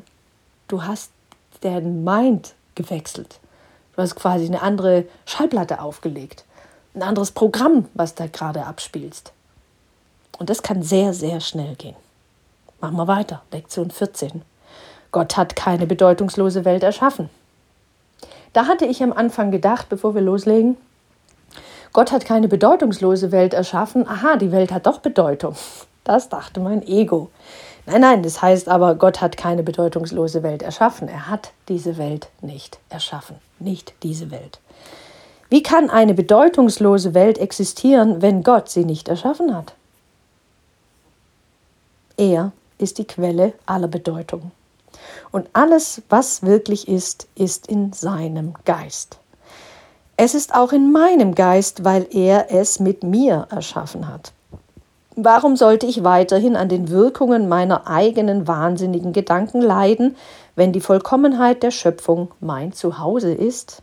du 0.68 0.84
hast 0.84 1.10
deinen 1.60 2.04
Mind 2.04 2.54
gewechselt. 2.74 3.40
Du 3.96 4.02
hast 4.02 4.14
quasi 4.14 4.44
eine 4.46 4.62
andere 4.62 5.04
Schallplatte 5.24 5.80
aufgelegt, 5.80 6.44
ein 6.94 7.02
anderes 7.02 7.32
Programm, 7.32 7.88
was 7.94 8.14
da 8.14 8.26
gerade 8.26 8.66
abspielst. 8.66 9.32
Und 10.38 10.50
das 10.50 10.62
kann 10.62 10.82
sehr, 10.82 11.14
sehr 11.14 11.40
schnell 11.40 11.74
gehen. 11.76 11.96
Machen 12.80 12.96
wir 12.96 13.08
weiter. 13.08 13.42
Lektion 13.50 13.90
14. 13.90 14.42
Gott 15.12 15.38
hat 15.38 15.56
keine 15.56 15.86
bedeutungslose 15.86 16.66
Welt 16.66 16.82
erschaffen. 16.82 17.30
Da 18.52 18.66
hatte 18.66 18.84
ich 18.84 19.02
am 19.02 19.14
Anfang 19.14 19.50
gedacht, 19.50 19.88
bevor 19.88 20.14
wir 20.14 20.22
loslegen, 20.22 20.76
Gott 21.94 22.12
hat 22.12 22.26
keine 22.26 22.48
bedeutungslose 22.48 23.32
Welt 23.32 23.54
erschaffen. 23.54 24.06
Aha, 24.06 24.36
die 24.36 24.52
Welt 24.52 24.72
hat 24.72 24.86
doch 24.86 24.98
Bedeutung. 24.98 25.56
Das 26.04 26.28
dachte 26.28 26.60
mein 26.60 26.86
Ego. 26.86 27.30
Nein, 27.86 28.00
nein, 28.00 28.22
das 28.24 28.42
heißt 28.42 28.68
aber, 28.68 28.96
Gott 28.96 29.20
hat 29.20 29.36
keine 29.36 29.62
bedeutungslose 29.62 30.42
Welt 30.42 30.62
erschaffen. 30.62 31.08
Er 31.08 31.28
hat 31.28 31.52
diese 31.68 31.98
Welt 31.98 32.28
nicht 32.40 32.78
erschaffen. 32.88 33.36
Nicht 33.60 33.94
diese 34.02 34.32
Welt. 34.32 34.58
Wie 35.48 35.62
kann 35.62 35.88
eine 35.90 36.12
bedeutungslose 36.12 37.14
Welt 37.14 37.38
existieren, 37.38 38.20
wenn 38.20 38.42
Gott 38.42 38.68
sie 38.68 38.84
nicht 38.84 39.08
erschaffen 39.08 39.56
hat? 39.56 39.74
Er 42.16 42.50
ist 42.78 42.98
die 42.98 43.06
Quelle 43.06 43.52
aller 43.66 43.88
Bedeutung. 43.88 44.50
Und 45.30 45.48
alles, 45.52 46.02
was 46.08 46.42
wirklich 46.42 46.88
ist, 46.88 47.28
ist 47.36 47.68
in 47.68 47.92
seinem 47.92 48.54
Geist. 48.64 49.18
Es 50.16 50.34
ist 50.34 50.54
auch 50.54 50.72
in 50.72 50.90
meinem 50.90 51.34
Geist, 51.34 51.84
weil 51.84 52.08
er 52.10 52.50
es 52.50 52.80
mit 52.80 53.04
mir 53.04 53.46
erschaffen 53.50 54.08
hat. 54.08 54.32
Warum 55.18 55.56
sollte 55.56 55.86
ich 55.86 56.04
weiterhin 56.04 56.56
an 56.56 56.68
den 56.68 56.90
Wirkungen 56.90 57.48
meiner 57.48 57.86
eigenen 57.86 58.46
wahnsinnigen 58.46 59.14
Gedanken 59.14 59.62
leiden, 59.62 60.14
wenn 60.56 60.74
die 60.74 60.82
Vollkommenheit 60.82 61.62
der 61.62 61.70
Schöpfung 61.70 62.32
mein 62.40 62.74
Zuhause 62.74 63.32
ist? 63.32 63.82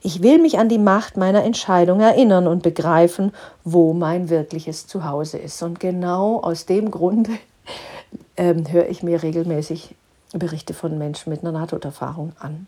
Ich 0.00 0.22
will 0.22 0.38
mich 0.38 0.58
an 0.58 0.70
die 0.70 0.78
Macht 0.78 1.18
meiner 1.18 1.44
Entscheidung 1.44 2.00
erinnern 2.00 2.46
und 2.46 2.62
begreifen, 2.62 3.32
wo 3.64 3.92
mein 3.92 4.30
wirkliches 4.30 4.86
Zuhause 4.86 5.36
ist. 5.36 5.62
Und 5.62 5.78
genau 5.78 6.40
aus 6.40 6.64
dem 6.64 6.90
Grunde 6.90 7.32
ähm, 8.38 8.64
höre 8.72 8.88
ich 8.88 9.02
mir 9.02 9.22
regelmäßig 9.22 9.94
Berichte 10.32 10.72
von 10.72 10.96
Menschen 10.96 11.28
mit 11.28 11.42
einer 11.42 11.52
Nahtoderfahrung 11.52 12.32
an. 12.38 12.66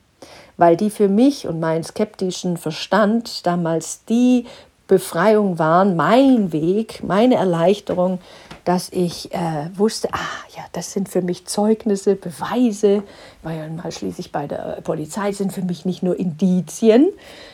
Weil 0.59 0.77
die 0.77 0.91
für 0.91 1.09
mich 1.09 1.47
und 1.47 1.59
meinen 1.59 1.85
skeptischen 1.85 2.59
Verstand 2.59 3.47
damals 3.47 4.05
die 4.05 4.45
Befreiung 4.89 5.59
waren, 5.59 5.97
mein 5.97 6.51
Weg, 6.51 7.05
meine 7.05 7.35
Erleichterung, 7.37 8.21
dass 8.65 8.89
ich 8.91 9.33
äh, 9.33 9.71
wusste, 9.75 10.09
ah 10.13 10.19
ja, 10.57 10.65
das 10.73 10.93
sind 10.93 11.09
für 11.11 11.23
mich 11.23 11.47
Zeugnisse, 11.47 12.17
Beweise, 12.17 13.03
weil 13.43 13.71
mal 13.71 13.93
schließlich 13.93 14.33
bei 14.33 14.47
der 14.47 14.81
Polizei 14.83 15.33
sind 15.33 15.53
für 15.53 15.63
mich 15.63 15.85
nicht 15.85 16.03
nur 16.03 16.19
Indizien, 16.19 17.11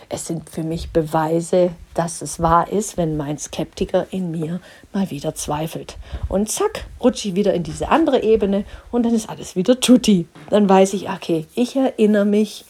es 0.09 0.27
sind 0.27 0.49
für 0.49 0.63
mich 0.63 0.91
Beweise, 0.93 1.71
dass 1.95 2.23
es 2.23 2.41
wahr 2.41 2.71
ist, 2.71 2.97
wenn 2.97 3.17
mein 3.17 3.39
Skeptiker 3.39 4.07
in 4.11 4.31
mir 4.31 4.61
mal 4.93 5.11
wieder 5.11 5.35
zweifelt. 5.35 5.97
Und 6.29 6.51
zack, 6.51 6.87
rutsche 7.03 7.29
ich 7.29 7.35
wieder 7.35 7.53
in 7.53 7.65
diese 7.65 7.89
andere 7.89 8.23
Ebene 8.23 8.65
und 8.93 9.05
dann 9.05 9.15
ist 9.15 9.29
alles 9.29 9.57
wieder 9.57 9.81
tutti. 9.81 10.29
Dann 10.51 10.69
weiß 10.69 10.95
ich, 10.95 11.11
okay, 11.11 11.47
ich 11.55 11.75
erinnere 11.75 12.25
mich 12.25 12.65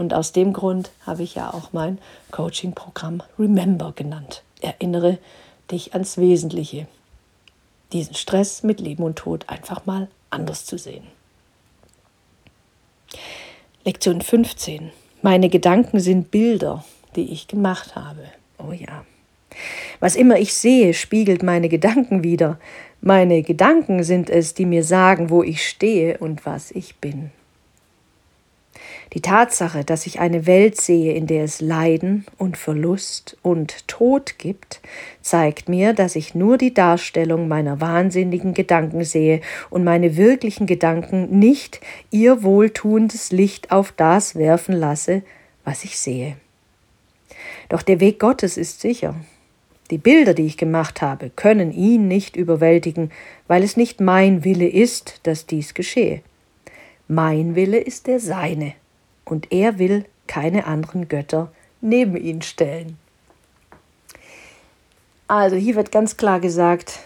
und 0.00 0.14
aus 0.14 0.32
dem 0.32 0.54
Grund 0.54 0.90
habe 1.06 1.22
ich 1.22 1.34
ja 1.34 1.52
auch 1.52 1.74
mein 1.74 1.98
Coaching-Programm 2.30 3.22
Remember 3.38 3.92
genannt. 3.94 4.42
Erinnere 4.62 5.18
dich 5.70 5.92
ans 5.92 6.16
Wesentliche. 6.16 6.86
Diesen 7.92 8.14
Stress 8.14 8.62
mit 8.62 8.80
Leben 8.80 9.02
und 9.02 9.16
Tod 9.16 9.44
einfach 9.48 9.84
mal 9.84 10.08
anders 10.30 10.64
zu 10.64 10.78
sehen. 10.78 11.04
Lektion 13.84 14.22
15. 14.22 14.90
Meine 15.20 15.50
Gedanken 15.50 16.00
sind 16.00 16.30
Bilder, 16.30 16.82
die 17.14 17.30
ich 17.30 17.46
gemacht 17.46 17.94
habe. 17.94 18.24
Oh 18.56 18.72
ja. 18.72 19.04
Was 20.00 20.16
immer 20.16 20.38
ich 20.38 20.54
sehe, 20.54 20.94
spiegelt 20.94 21.42
meine 21.42 21.68
Gedanken 21.68 22.24
wieder. 22.24 22.58
Meine 23.02 23.42
Gedanken 23.42 24.02
sind 24.02 24.30
es, 24.30 24.54
die 24.54 24.64
mir 24.64 24.82
sagen, 24.82 25.28
wo 25.28 25.42
ich 25.42 25.68
stehe 25.68 26.16
und 26.16 26.46
was 26.46 26.70
ich 26.70 26.96
bin. 26.96 27.32
Die 29.12 29.20
Tatsache, 29.20 29.84
dass 29.84 30.06
ich 30.06 30.20
eine 30.20 30.46
Welt 30.46 30.80
sehe, 30.80 31.14
in 31.14 31.26
der 31.26 31.42
es 31.42 31.60
Leiden 31.60 32.26
und 32.38 32.56
Verlust 32.56 33.36
und 33.42 33.88
Tod 33.88 34.38
gibt, 34.38 34.80
zeigt 35.20 35.68
mir, 35.68 35.94
dass 35.94 36.14
ich 36.14 36.36
nur 36.36 36.58
die 36.58 36.72
Darstellung 36.72 37.48
meiner 37.48 37.80
wahnsinnigen 37.80 38.54
Gedanken 38.54 39.02
sehe 39.02 39.40
und 39.68 39.82
meine 39.82 40.16
wirklichen 40.16 40.66
Gedanken 40.66 41.40
nicht 41.40 41.80
ihr 42.12 42.44
wohltuendes 42.44 43.32
Licht 43.32 43.72
auf 43.72 43.90
das 43.90 44.36
werfen 44.36 44.76
lasse, 44.76 45.22
was 45.64 45.82
ich 45.82 45.98
sehe. 45.98 46.36
Doch 47.68 47.82
der 47.82 47.98
Weg 47.98 48.20
Gottes 48.20 48.56
ist 48.56 48.80
sicher. 48.80 49.16
Die 49.90 49.98
Bilder, 49.98 50.34
die 50.34 50.46
ich 50.46 50.56
gemacht 50.56 51.02
habe, 51.02 51.30
können 51.30 51.72
ihn 51.72 52.06
nicht 52.06 52.36
überwältigen, 52.36 53.10
weil 53.48 53.64
es 53.64 53.76
nicht 53.76 54.00
mein 54.00 54.44
Wille 54.44 54.68
ist, 54.68 55.18
dass 55.24 55.46
dies 55.46 55.74
geschehe. 55.74 56.20
Mein 57.08 57.56
Wille 57.56 57.78
ist 57.78 58.06
der 58.06 58.20
seine, 58.20 58.74
und 59.30 59.52
er 59.52 59.78
will 59.78 60.04
keine 60.26 60.66
anderen 60.66 61.08
Götter 61.08 61.50
neben 61.80 62.16
ihn 62.16 62.42
stellen. 62.42 62.98
Also 65.28 65.56
hier 65.56 65.76
wird 65.76 65.92
ganz 65.92 66.16
klar 66.16 66.40
gesagt, 66.40 67.00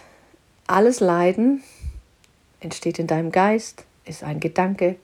alles 0.67 0.99
Leiden 0.99 1.61
entsteht 2.59 2.97
in 2.97 3.07
deinem 3.07 3.31
Geist, 3.31 3.85
ist 4.05 4.23
ein 4.23 4.39
Gedanke, 4.39 4.95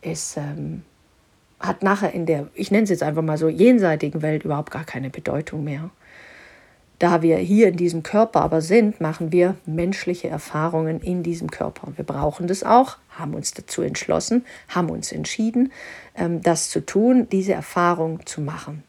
ist, 0.00 0.38
ähm, 0.38 0.82
hat 1.60 1.82
nachher 1.82 2.12
in 2.12 2.24
der, 2.24 2.48
ich 2.54 2.70
nenne 2.70 2.84
es 2.84 2.90
jetzt 2.90 3.02
einfach 3.02 3.22
mal 3.22 3.36
so, 3.36 3.48
jenseitigen 3.48 4.22
Welt 4.22 4.44
überhaupt 4.44 4.70
gar 4.70 4.84
keine 4.84 5.10
Bedeutung 5.10 5.64
mehr. 5.64 5.90
Da 7.02 7.20
wir 7.20 7.36
hier 7.38 7.66
in 7.66 7.76
diesem 7.76 8.04
Körper 8.04 8.42
aber 8.42 8.60
sind, 8.60 9.00
machen 9.00 9.32
wir 9.32 9.56
menschliche 9.66 10.28
Erfahrungen 10.28 11.00
in 11.00 11.24
diesem 11.24 11.50
Körper. 11.50 11.88
Wir 11.96 12.04
brauchen 12.04 12.46
das 12.46 12.62
auch, 12.62 12.96
haben 13.10 13.34
uns 13.34 13.50
dazu 13.50 13.82
entschlossen, 13.82 14.44
haben 14.68 14.88
uns 14.88 15.10
entschieden, 15.10 15.72
ähm, 16.14 16.42
das 16.42 16.70
zu 16.70 16.78
tun, 16.86 17.26
diese 17.32 17.54
Erfahrung 17.54 18.24
zu 18.24 18.40
machen. 18.40 18.84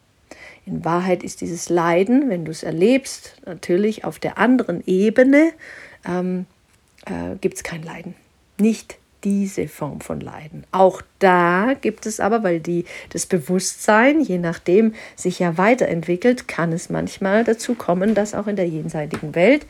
In 0.64 0.84
Wahrheit 0.84 1.24
ist 1.24 1.40
dieses 1.40 1.68
Leiden, 1.70 2.30
wenn 2.30 2.44
du 2.44 2.52
es 2.52 2.62
erlebst, 2.62 3.34
natürlich 3.46 4.04
auf 4.04 4.20
der 4.20 4.38
anderen 4.38 4.80
Ebene, 4.86 5.50
ähm, 6.06 6.46
äh, 7.06 7.34
gibt 7.40 7.56
es 7.56 7.64
kein 7.64 7.82
Leiden. 7.82 8.14
Nicht 8.60 8.96
diese 9.24 9.66
Form 9.68 10.00
von 10.00 10.20
Leiden. 10.20 10.64
Auch 10.70 11.02
da 11.18 11.74
gibt 11.80 12.06
es 12.06 12.20
aber, 12.20 12.42
weil 12.42 12.60
die, 12.60 12.84
das 13.10 13.26
Bewusstsein, 13.26 14.20
je 14.20 14.38
nachdem, 14.38 14.94
sich 15.16 15.38
ja 15.38 15.56
weiterentwickelt, 15.56 16.46
kann 16.46 16.72
es 16.72 16.90
manchmal 16.90 17.44
dazu 17.44 17.74
kommen, 17.74 18.14
dass 18.14 18.34
auch 18.34 18.46
in 18.46 18.56
der 18.56 18.68
jenseitigen 18.68 19.34
Welt 19.34 19.66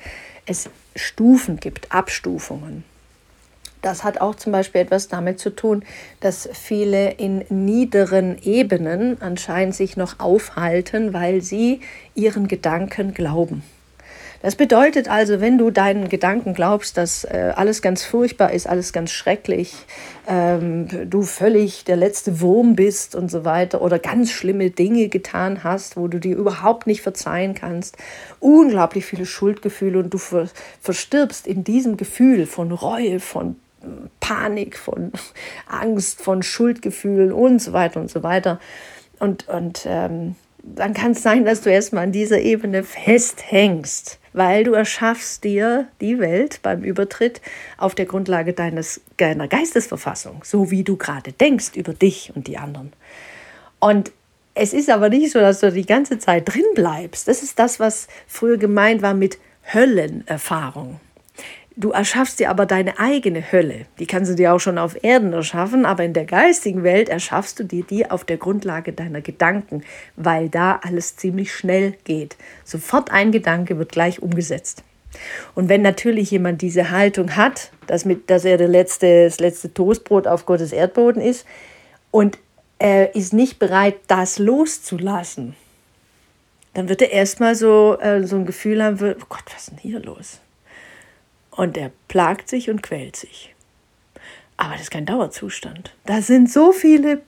es 0.46 0.68
Stufen 0.96 1.58
gibt, 1.58 1.92
Abstufungen. 1.92 2.84
Das 3.84 4.02
hat 4.02 4.18
auch 4.20 4.34
zum 4.34 4.50
Beispiel 4.52 4.80
etwas 4.80 5.08
damit 5.08 5.38
zu 5.38 5.50
tun, 5.50 5.84
dass 6.20 6.48
viele 6.52 7.12
in 7.12 7.44
niederen 7.50 8.38
Ebenen 8.42 9.20
anscheinend 9.20 9.74
sich 9.74 9.98
noch 9.98 10.20
aufhalten, 10.20 11.12
weil 11.12 11.42
sie 11.42 11.80
ihren 12.14 12.48
Gedanken 12.48 13.12
glauben. 13.12 13.62
Das 14.44 14.56
bedeutet 14.56 15.08
also, 15.08 15.40
wenn 15.40 15.56
du 15.56 15.70
deinen 15.70 16.10
Gedanken 16.10 16.52
glaubst, 16.52 16.98
dass 16.98 17.24
äh, 17.24 17.54
alles 17.56 17.80
ganz 17.80 18.04
furchtbar 18.04 18.52
ist, 18.52 18.68
alles 18.68 18.92
ganz 18.92 19.10
schrecklich, 19.10 19.74
ähm, 20.28 21.08
du 21.08 21.22
völlig 21.22 21.84
der 21.84 21.96
letzte 21.96 22.42
Wurm 22.42 22.76
bist 22.76 23.14
und 23.14 23.30
so 23.30 23.46
weiter 23.46 23.80
oder 23.80 23.98
ganz 23.98 24.30
schlimme 24.30 24.68
Dinge 24.68 25.08
getan 25.08 25.64
hast, 25.64 25.96
wo 25.96 26.08
du 26.08 26.20
dir 26.20 26.36
überhaupt 26.36 26.86
nicht 26.86 27.00
verzeihen 27.00 27.54
kannst, 27.54 27.96
unglaublich 28.38 29.06
viele 29.06 29.24
Schuldgefühle 29.24 29.98
und 29.98 30.12
du 30.12 30.18
ver 30.18 30.50
verstirbst 30.78 31.46
in 31.46 31.64
diesem 31.64 31.96
Gefühl 31.96 32.44
von 32.44 32.70
Reue, 32.70 33.20
von 33.20 33.56
Panik, 34.20 34.76
von 34.76 35.10
Angst, 35.66 36.20
von 36.20 36.42
Schuldgefühlen 36.42 37.32
und 37.32 37.62
so 37.62 37.72
weiter 37.72 37.98
und 37.98 38.10
so 38.10 38.22
weiter. 38.22 38.60
Und, 39.18 39.48
und 39.48 39.86
ähm, 39.88 40.34
dann 40.62 40.92
kann 40.92 41.12
es 41.12 41.22
sein, 41.22 41.46
dass 41.46 41.62
du 41.62 41.70
erstmal 41.70 42.04
an 42.04 42.12
dieser 42.12 42.40
Ebene 42.40 42.82
festhängst 42.82 44.18
weil 44.34 44.64
du 44.64 44.72
erschaffst 44.72 45.44
dir 45.44 45.88
die 46.02 46.18
Welt 46.18 46.60
beim 46.62 46.82
Übertritt 46.82 47.40
auf 47.78 47.94
der 47.94 48.04
Grundlage 48.04 48.52
deines, 48.52 49.00
deiner 49.16 49.48
Geistesverfassung, 49.48 50.42
so 50.44 50.70
wie 50.70 50.84
du 50.84 50.96
gerade 50.96 51.32
denkst 51.32 51.76
über 51.76 51.94
dich 51.94 52.32
und 52.34 52.48
die 52.48 52.58
anderen. 52.58 52.92
Und 53.78 54.12
es 54.54 54.72
ist 54.72 54.90
aber 54.90 55.08
nicht 55.08 55.32
so, 55.32 55.38
dass 55.40 55.60
du 55.60 55.72
die 55.72 55.86
ganze 55.86 56.18
Zeit 56.18 56.52
drin 56.52 56.66
bleibst. 56.74 57.26
Das 57.28 57.42
ist 57.42 57.58
das, 57.58 57.80
was 57.80 58.08
früher 58.26 58.58
gemeint 58.58 59.02
war 59.02 59.14
mit 59.14 59.38
Höllenerfahrung. 59.72 61.00
Du 61.76 61.90
erschaffst 61.90 62.38
dir 62.38 62.50
aber 62.50 62.66
deine 62.66 63.00
eigene 63.00 63.50
Hölle. 63.50 63.86
Die 63.98 64.06
kannst 64.06 64.30
du 64.30 64.36
dir 64.36 64.54
auch 64.54 64.60
schon 64.60 64.78
auf 64.78 65.02
Erden 65.02 65.32
erschaffen, 65.32 65.84
aber 65.84 66.04
in 66.04 66.12
der 66.12 66.24
geistigen 66.24 66.84
Welt 66.84 67.08
erschaffst 67.08 67.58
du 67.58 67.64
dir 67.64 67.82
die 67.82 68.08
auf 68.08 68.24
der 68.24 68.36
Grundlage 68.36 68.92
deiner 68.92 69.20
Gedanken, 69.20 69.82
weil 70.14 70.48
da 70.48 70.78
alles 70.84 71.16
ziemlich 71.16 71.52
schnell 71.52 71.94
geht. 72.04 72.36
Sofort 72.64 73.10
ein 73.10 73.32
Gedanke 73.32 73.76
wird 73.76 73.90
gleich 73.90 74.22
umgesetzt. 74.22 74.84
Und 75.56 75.68
wenn 75.68 75.82
natürlich 75.82 76.30
jemand 76.30 76.62
diese 76.62 76.92
Haltung 76.92 77.34
hat, 77.34 77.72
dass, 77.88 78.04
mit, 78.04 78.30
dass 78.30 78.44
er 78.44 78.56
der 78.56 78.68
letzte, 78.68 79.24
das 79.24 79.40
letzte 79.40 79.74
Toastbrot 79.74 80.28
auf 80.28 80.46
Gottes 80.46 80.72
Erdboden 80.72 81.20
ist 81.20 81.44
und 82.12 82.38
er 82.78 83.16
ist 83.16 83.32
nicht 83.32 83.58
bereit, 83.58 83.96
das 84.06 84.38
loszulassen, 84.38 85.56
dann 86.72 86.88
wird 86.88 87.02
er 87.02 87.10
erstmal 87.10 87.56
so, 87.56 87.98
äh, 88.00 88.24
so 88.24 88.36
ein 88.36 88.46
Gefühl 88.46 88.82
haben, 88.82 88.98
oh 89.00 89.26
Gott, 89.28 89.44
was 89.52 89.62
ist 89.62 89.70
denn 89.72 89.78
hier 89.78 90.00
los? 90.00 90.40
Und 91.56 91.76
er 91.76 91.90
plagt 92.08 92.48
sich 92.48 92.70
und 92.70 92.82
quält 92.82 93.16
sich. 93.16 93.54
Aber 94.56 94.72
das 94.72 94.82
ist 94.82 94.90
kein 94.92 95.06
Dauerzustand. 95.06 95.94
Da 96.06 96.22
sind 96.22 96.50
so 96.50 96.70
viele 96.70 97.22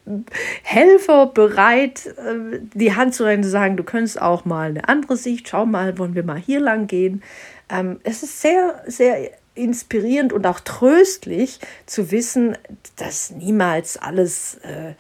Helfer 0.63 1.27
bereit, 1.27 2.07
äh, 2.07 2.61
die 2.75 2.95
Hand 2.95 3.15
zu 3.15 3.25
und 3.25 3.43
zu 3.43 3.51
sagen, 3.51 3.77
du 3.77 3.83
könntest 3.83 4.21
auch 4.23 4.45
mal 4.45 4.71
eine 4.71 4.89
andere 4.89 5.17
Sicht, 5.17 5.49
schau 5.49 5.67
mal, 5.67 5.99
wollen 5.99 6.15
wir 6.15 6.23
mal 6.23 6.39
hier 6.39 6.61
lang 6.61 6.87
gehen. 6.87 7.23
Ähm, 7.69 7.99
es 8.05 8.23
ist 8.23 8.41
sehr, 8.41 8.83
sehr 8.87 9.33
inspirierend 9.57 10.33
und 10.33 10.47
auch 10.47 10.61
tröstlich 10.61 11.59
zu 11.87 12.13
wissen, 12.13 12.57
dass 12.95 13.31
niemals 13.33 13.97
alles 13.97 14.57
äh, 14.57 14.95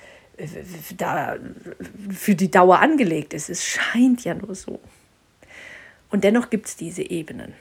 da 0.96 1.36
für 2.10 2.34
die 2.34 2.50
Dauer 2.50 2.80
angelegt 2.80 3.34
ist. 3.34 3.48
Es 3.48 3.64
scheint 3.64 4.24
ja 4.24 4.34
nur 4.34 4.54
so. 4.54 4.80
Und 6.10 6.24
dennoch 6.24 6.50
gibt 6.50 6.66
es 6.66 6.76
diese 6.76 7.02
Ebenen. 7.02 7.54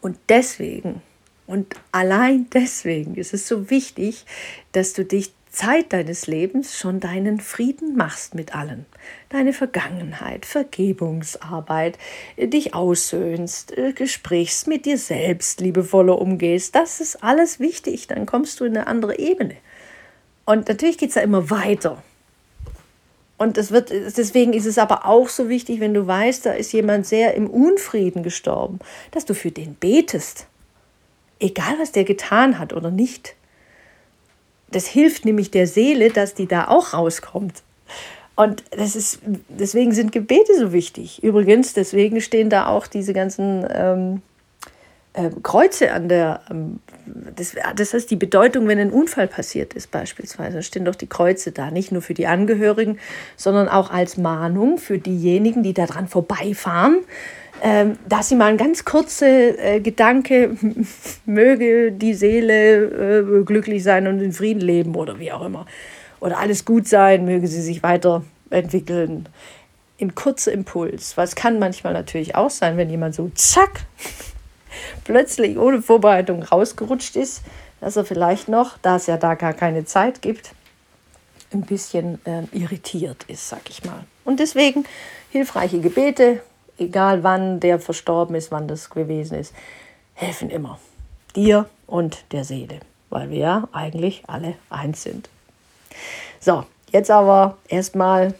Und 0.00 0.18
deswegen 0.28 1.02
und 1.48 1.76
allein 1.92 2.46
deswegen 2.52 3.14
ist 3.14 3.32
es 3.32 3.48
so 3.48 3.70
wichtig, 3.70 4.26
dass 4.72 4.92
du 4.92 5.02
dich 5.02 5.32
Zeit 5.50 5.94
deines 5.94 6.26
Lebens 6.26 6.78
schon 6.78 7.00
deinen 7.00 7.40
Frieden 7.40 7.96
machst 7.96 8.34
mit 8.34 8.54
allen. 8.54 8.84
Deine 9.30 9.54
Vergangenheit, 9.54 10.44
Vergebungsarbeit, 10.44 11.98
dich 12.36 12.74
aussöhnst, 12.74 13.76
äh, 13.78 13.94
Gesprächs 13.94 14.66
mit 14.66 14.84
dir 14.84 14.98
selbst 14.98 15.62
liebevoller 15.62 16.20
umgehst. 16.20 16.74
Das 16.74 17.00
ist 17.00 17.24
alles 17.24 17.60
wichtig. 17.60 18.06
Dann 18.08 18.26
kommst 18.26 18.60
du 18.60 18.66
in 18.66 18.76
eine 18.76 18.86
andere 18.86 19.18
Ebene. 19.18 19.56
Und 20.44 20.68
natürlich 20.68 20.98
geht 20.98 21.08
es 21.08 21.14
ja 21.14 21.22
immer 21.22 21.48
weiter. 21.48 22.02
Und 23.38 23.56
das 23.56 23.70
wird, 23.70 23.90
deswegen 23.90 24.52
ist 24.52 24.66
es 24.66 24.78
aber 24.78 25.06
auch 25.06 25.28
so 25.28 25.48
wichtig, 25.48 25.78
wenn 25.78 25.94
du 25.94 26.06
weißt, 26.06 26.44
da 26.44 26.52
ist 26.52 26.72
jemand 26.72 27.06
sehr 27.06 27.34
im 27.34 27.48
Unfrieden 27.48 28.24
gestorben, 28.24 28.80
dass 29.12 29.24
du 29.24 29.34
für 29.34 29.52
den 29.52 29.74
betest. 29.76 30.46
Egal, 31.38 31.76
was 31.78 31.92
der 31.92 32.02
getan 32.02 32.58
hat 32.58 32.72
oder 32.72 32.90
nicht. 32.90 33.36
Das 34.70 34.86
hilft 34.86 35.24
nämlich 35.24 35.52
der 35.52 35.68
Seele, 35.68 36.10
dass 36.10 36.34
die 36.34 36.46
da 36.46 36.66
auch 36.66 36.92
rauskommt. 36.92 37.62
Und 38.34 38.64
das 38.70 38.94
ist, 38.94 39.20
deswegen 39.48 39.92
sind 39.92 40.12
Gebete 40.12 40.56
so 40.58 40.72
wichtig. 40.72 41.22
Übrigens, 41.22 41.74
deswegen 41.74 42.20
stehen 42.20 42.50
da 42.50 42.66
auch 42.66 42.86
diese 42.86 43.12
ganzen 43.12 43.66
ähm, 43.70 44.22
äh, 45.12 45.30
Kreuze 45.42 45.92
an 45.92 46.08
der, 46.08 46.42
ähm, 46.50 46.80
das, 47.36 47.54
das 47.76 47.94
heißt 47.94 48.10
die 48.10 48.16
Bedeutung, 48.16 48.68
wenn 48.68 48.78
ein 48.78 48.90
Unfall 48.90 49.28
passiert 49.28 49.74
ist 49.74 49.90
beispielsweise, 49.90 50.56
da 50.56 50.62
stehen 50.62 50.84
doch 50.84 50.94
die 50.94 51.06
Kreuze 51.06 51.52
da, 51.52 51.70
nicht 51.70 51.92
nur 51.92 52.02
für 52.02 52.14
die 52.14 52.26
Angehörigen, 52.26 52.98
sondern 53.36 53.68
auch 53.68 53.90
als 53.90 54.16
Mahnung 54.16 54.78
für 54.78 54.98
diejenigen, 54.98 55.62
die 55.62 55.74
daran 55.74 56.08
vorbeifahren, 56.08 56.98
ähm, 57.62 57.98
dass 58.08 58.28
sie 58.28 58.36
mal 58.36 58.46
ein 58.46 58.56
ganz 58.56 58.84
kurzer 58.84 59.26
äh, 59.58 59.80
Gedanke, 59.80 60.56
möge 61.26 61.92
die 61.92 62.14
Seele 62.14 63.40
äh, 63.40 63.44
glücklich 63.44 63.82
sein 63.82 64.06
und 64.06 64.20
in 64.20 64.32
Frieden 64.32 64.60
leben 64.60 64.94
oder 64.94 65.18
wie 65.18 65.32
auch 65.32 65.44
immer. 65.44 65.66
Oder 66.20 66.38
alles 66.38 66.64
gut 66.64 66.86
sein, 66.86 67.24
möge 67.24 67.46
sie 67.48 67.62
sich 67.62 67.82
weiterentwickeln. 67.82 69.28
In 69.98 70.14
kurzer 70.14 70.52
Impuls. 70.52 71.16
Was 71.16 71.34
kann 71.34 71.58
manchmal 71.58 71.92
natürlich 71.92 72.36
auch 72.36 72.50
sein, 72.50 72.76
wenn 72.76 72.90
jemand 72.90 73.16
so 73.16 73.30
zack 73.34 73.80
plötzlich 75.04 75.58
ohne 75.58 75.82
Vorbereitung 75.82 76.42
rausgerutscht 76.42 77.16
ist, 77.16 77.42
dass 77.80 77.96
er 77.96 78.04
vielleicht 78.04 78.48
noch, 78.48 78.78
da 78.78 78.96
es 78.96 79.06
ja 79.06 79.16
da 79.16 79.34
gar 79.34 79.52
keine 79.52 79.84
Zeit 79.84 80.22
gibt, 80.22 80.52
ein 81.52 81.62
bisschen 81.62 82.24
äh, 82.26 82.42
irritiert 82.52 83.24
ist, 83.28 83.48
sag 83.48 83.70
ich 83.70 83.84
mal. 83.84 84.04
Und 84.24 84.40
deswegen 84.40 84.84
hilfreiche 85.30 85.80
Gebete, 85.80 86.42
egal 86.78 87.22
wann 87.22 87.60
der 87.60 87.78
verstorben 87.78 88.34
ist, 88.34 88.50
wann 88.50 88.68
das 88.68 88.90
gewesen 88.90 89.38
ist, 89.38 89.54
helfen 90.14 90.50
immer. 90.50 90.78
Dir 91.34 91.68
und 91.86 92.24
der 92.32 92.44
Seele, 92.44 92.80
weil 93.10 93.30
wir 93.30 93.38
ja 93.38 93.68
eigentlich 93.72 94.22
alle 94.26 94.54
eins 94.70 95.02
sind. 95.02 95.28
So, 96.40 96.64
jetzt 96.90 97.10
aber 97.10 97.56
erstmal 97.68 98.34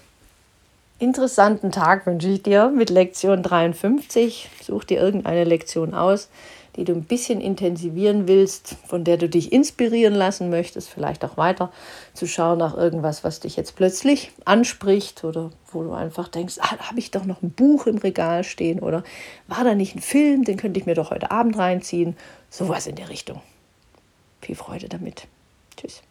interessanten 0.99 1.71
Tag 1.71 2.07
wünsche 2.07 2.29
ich 2.29 2.43
dir 2.43 2.71
mit 2.71 2.91
Lektion 2.91 3.43
53. 3.43 4.49
Such 4.63 4.85
dir 4.85 5.01
irgendeine 5.01 5.45
Lektion 5.45 5.95
aus, 5.95 6.29
die 6.77 6.85
du 6.85 6.93
ein 6.93 7.05
bisschen 7.05 7.41
intensivieren 7.41 8.29
willst, 8.29 8.77
von 8.87 9.05
der 9.05 9.17
du 9.17 9.29
dich 9.29 9.53
inspirieren 9.53 10.15
lassen 10.15 10.49
möchtest, 10.49 10.89
vielleicht 10.89 11.25
auch 11.25 11.37
weiter 11.37 11.73
zu 12.15 12.27
schauen 12.27 12.59
nach 12.59 12.77
irgendwas, 12.77 13.25
was 13.25 13.41
dich 13.41 13.57
jetzt 13.57 13.75
plötzlich 13.75 14.31
anspricht 14.45 15.25
oder 15.25 15.51
wo 15.73 15.83
du 15.83 15.93
einfach 15.93 16.29
denkst, 16.29 16.57
ah, 16.61 16.77
da 16.77 16.89
habe 16.89 16.99
ich 17.01 17.11
doch 17.11 17.25
noch 17.25 17.43
ein 17.43 17.51
Buch 17.51 17.87
im 17.87 17.99
Regal 17.99 18.45
stehen 18.45 18.79
oder 18.79 19.03
war 19.49 19.65
da 19.65 19.75
nicht 19.75 19.97
ein 19.97 20.03
Film, 20.03 20.45
den 20.45 20.57
könnte 20.57 20.79
ich 20.79 20.87
mir 20.87 20.95
doch 20.95 21.11
heute 21.11 21.31
Abend 21.31 21.59
reinziehen. 21.59 22.17
Sowas 22.49 22.87
in 22.87 22.95
der 22.95 23.09
Richtung. 23.09 23.41
Viel 24.41 24.55
Freude 24.55 24.89
damit. 24.89 25.27
Tschüss. 25.77 26.03